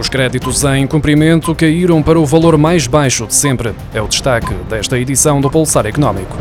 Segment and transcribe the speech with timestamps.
[0.00, 3.74] Os créditos em cumprimento caíram para o valor mais baixo de sempre.
[3.92, 6.38] É o destaque desta edição do Pulsar Económico.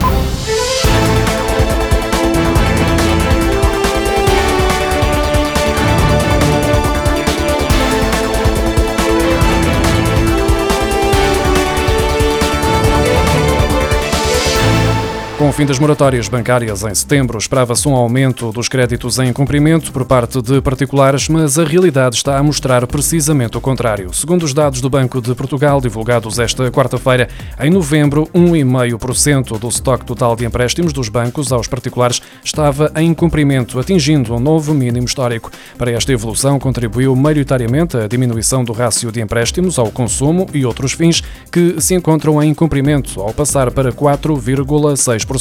[15.49, 19.91] Com o fim das moratórias bancárias em setembro, esperava-se um aumento dos créditos em cumprimento
[19.91, 24.13] por parte de particulares, mas a realidade está a mostrar precisamente o contrário.
[24.13, 27.27] Segundo os dados do Banco de Portugal, divulgados esta quarta-feira,
[27.59, 33.79] em novembro, 1,5% do estoque total de empréstimos dos bancos aos particulares estava em cumprimento,
[33.79, 35.49] atingindo um novo mínimo histórico.
[35.79, 40.91] Para esta evolução, contribuiu maioritariamente a diminuição do rácio de empréstimos ao consumo e outros
[40.91, 45.38] fins que se encontram em cumprimento, ao passar para 4,6%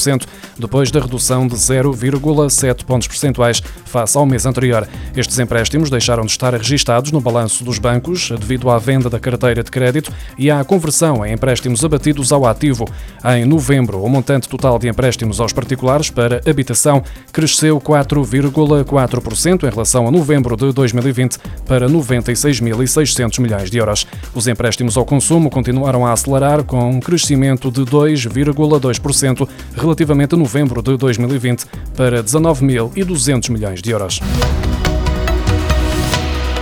[0.59, 4.87] depois da redução de 0,7 pontos percentuais face ao mês anterior.
[5.17, 9.63] Estes empréstimos deixaram de estar registados no balanço dos bancos devido à venda da carteira
[9.63, 12.85] de crédito e à conversão em empréstimos abatidos ao ativo.
[13.25, 20.07] Em novembro, o montante total de empréstimos aos particulares para habitação cresceu 4,4% em relação
[20.07, 24.07] a novembro de 2020 para 96.600 milhões de euros.
[24.35, 29.49] Os empréstimos ao consumo continuaram a acelerar com um crescimento de 2,2%
[29.89, 31.65] relativamente a novembro de 2020
[31.97, 34.21] para 19.200 milhões de euros.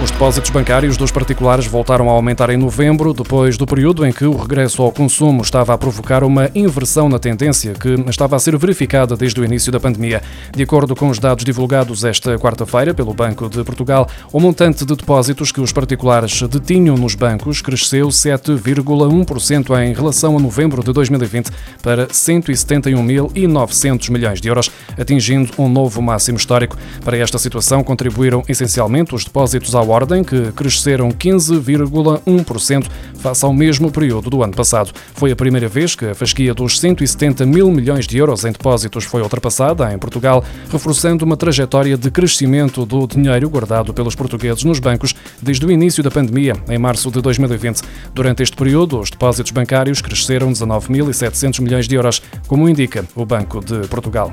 [0.06, 4.24] Os depósitos bancários dos particulares voltaram a aumentar em novembro, depois do período em que
[4.24, 8.56] o regresso ao consumo estava a provocar uma inversão na tendência que estava a ser
[8.56, 10.22] verificada desde o início da pandemia.
[10.54, 14.94] De acordo com os dados divulgados esta quarta-feira pelo Banco de Portugal, o montante de
[14.94, 21.50] depósitos que os particulares detinham nos bancos cresceu 7,1% em relação a novembro de 2020
[21.82, 26.76] para 171.900 milhões de euros, atingindo um novo máximo histórico.
[27.04, 32.86] Para esta situação contribuíram essencialmente os depósitos ao ordem, que cresceram 15,1%
[33.18, 34.92] face ao mesmo período do ano passado.
[35.14, 39.04] Foi a primeira vez que a fasquia dos 170 mil milhões de euros em depósitos
[39.04, 44.78] foi ultrapassada em Portugal, reforçando uma trajetória de crescimento do dinheiro guardado pelos portugueses nos
[44.78, 47.82] bancos desde o início da pandemia, em março de 2020.
[48.14, 53.64] Durante este período, os depósitos bancários cresceram 19.700 milhões de euros, como indica o Banco
[53.64, 54.32] de Portugal.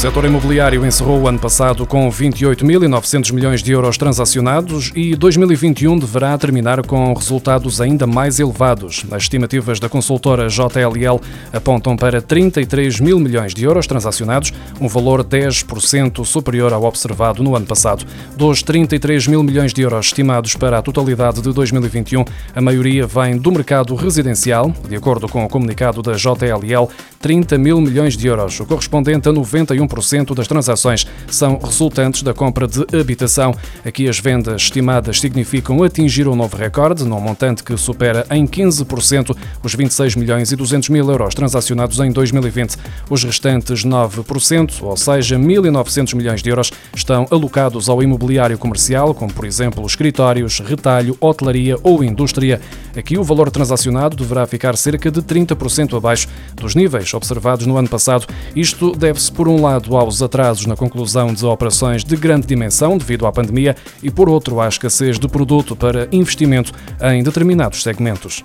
[0.00, 6.38] Setor imobiliário encerrou o ano passado com 28.900 milhões de euros transacionados e 2021 deverá
[6.38, 9.04] terminar com resultados ainda mais elevados.
[9.10, 11.20] As estimativas da consultora JLL
[11.52, 17.54] apontam para 33 mil milhões de euros transacionados, um valor 10% superior ao observado no
[17.54, 18.06] ano passado.
[18.34, 22.24] Dos 33 mil milhões de euros estimados para a totalidade de 2021,
[22.54, 26.88] a maioria vem do mercado residencial, de acordo com o comunicado da JLL,
[27.20, 32.32] 30 mil milhões de euros, o correspondente a 91 1% das transações são resultantes da
[32.32, 33.54] compra de habitação.
[33.84, 39.36] Aqui as vendas estimadas significam atingir um novo recorde, num montante que supera em 15%
[39.62, 42.76] os 26 milhões e 200 mil euros transacionados em 2020.
[43.08, 49.32] Os restantes 9%, ou seja, 1.900 milhões de euros, estão alocados ao imobiliário comercial, como
[49.32, 52.60] por exemplo escritórios, retalho, hotelaria ou indústria.
[52.96, 57.88] Aqui o valor transacionado deverá ficar cerca de 30% abaixo dos níveis observados no ano
[57.88, 58.26] passado.
[58.54, 63.26] Isto deve-se, por um lado, aos atrasos na conclusão de operações de grande dimensão devido
[63.26, 68.42] à pandemia e, por outro, à escassez de produto para investimento em determinados segmentos.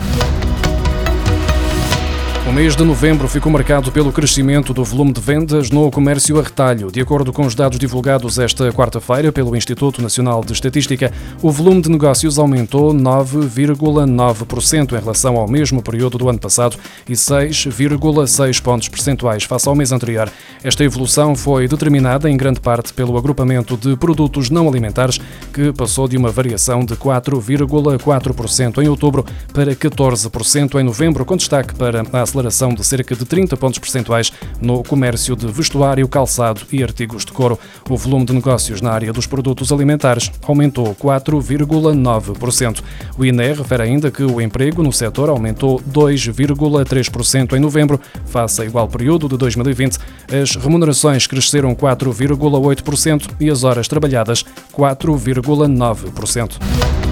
[2.48, 6.44] O mês de novembro ficou marcado pelo crescimento do volume de vendas no comércio a
[6.44, 6.92] retalho.
[6.92, 11.12] De acordo com os dados divulgados esta quarta-feira pelo Instituto Nacional de Estatística,
[11.42, 16.78] o volume de negócios aumentou 9,9% em relação ao mesmo período do ano passado
[17.10, 20.32] e 6,6 pontos percentuais face ao mês anterior.
[20.64, 25.20] Esta evolução foi determinada em grande parte pelo agrupamento de produtos não alimentares,
[25.52, 31.74] que passou de uma variação de 4,4% em outubro para 14% em novembro, com destaque
[31.74, 34.32] para a aceleração de cerca de 30 pontos percentuais
[34.62, 37.58] no comércio de vestuário, calçado e artigos de couro.
[37.90, 42.82] O volume de negócios na área dos produtos alimentares aumentou 4,9%.
[43.18, 48.66] O INE refere ainda que o emprego no setor aumentou 2,3% em novembro, face a
[48.66, 49.98] igual período de 2020.
[50.42, 54.44] As remunerações cresceram 4,8% e as horas trabalhadas
[54.74, 57.05] 4,9%.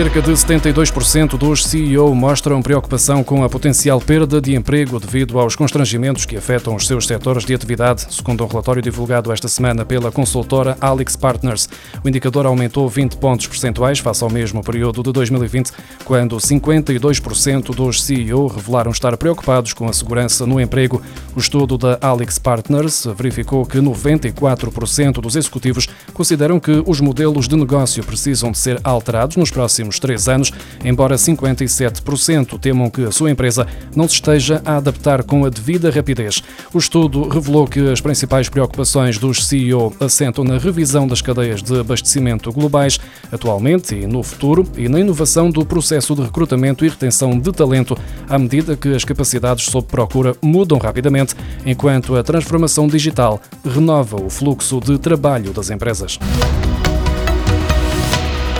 [0.00, 5.54] Cerca de 72% dos CEO mostram preocupação com a potencial perda de emprego devido aos
[5.54, 10.10] constrangimentos que afetam os seus setores de atividade, segundo um relatório divulgado esta semana pela
[10.10, 11.68] consultora Alex Partners.
[12.02, 15.70] O indicador aumentou 20 pontos percentuais face ao mesmo período de 2020,
[16.06, 21.02] quando 52% dos CEO revelaram estar preocupados com a segurança no emprego.
[21.36, 27.54] O estudo da Alex Partners verificou que 94% dos executivos consideram que os modelos de
[27.54, 30.52] negócio precisam de ser alterados nos próximos próximos três anos,
[30.84, 35.90] embora 57% temam que a sua empresa não se esteja a adaptar com a devida
[35.90, 36.42] rapidez.
[36.72, 41.80] O estudo revelou que as principais preocupações dos CEO assentam na revisão das cadeias de
[41.80, 43.00] abastecimento globais,
[43.32, 47.96] atualmente e no futuro, e na inovação do processo de recrutamento e retenção de talento,
[48.28, 51.34] à medida que as capacidades sob procura mudam rapidamente,
[51.66, 56.18] enquanto a transformação digital renova o fluxo de trabalho das empresas.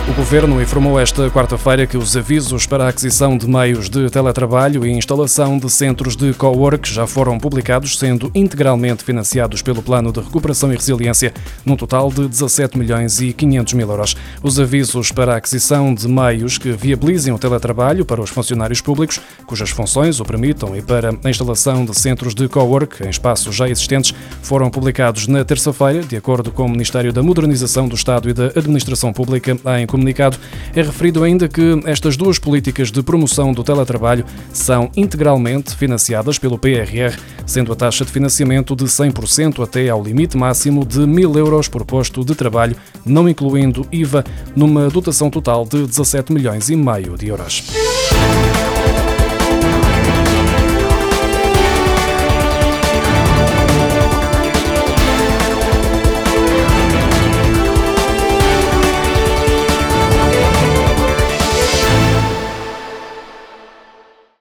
[0.09, 4.83] O Governo informou esta quarta-feira que os avisos para a aquisição de meios de teletrabalho
[4.85, 10.19] e instalação de centros de cowork já foram publicados, sendo integralmente financiados pelo Plano de
[10.19, 11.31] Recuperação e Resiliência,
[11.63, 14.17] num total de 17 milhões e 500 mil euros.
[14.41, 19.21] Os avisos para a aquisição de meios que viabilizem o teletrabalho para os funcionários públicos,
[19.45, 23.69] cujas funções o permitam, e para a instalação de centros de cowork em espaços já
[23.69, 28.33] existentes, foram publicados na terça-feira, de acordo com o Ministério da Modernização do Estado e
[28.33, 30.37] da Administração Pública, em comunicado
[30.73, 36.57] é referido ainda que estas duas políticas de promoção do teletrabalho são integralmente financiadas pelo
[36.57, 37.15] PRR,
[37.45, 41.85] sendo a taxa de financiamento de 100% até ao limite máximo de 1.000 euros por
[41.85, 44.23] posto de trabalho, não incluindo IVA,
[44.55, 47.63] numa dotação total de 17 milhões e meio de euros.